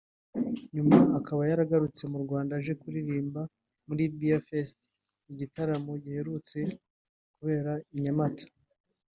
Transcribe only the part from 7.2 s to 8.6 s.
kubera i Nyamata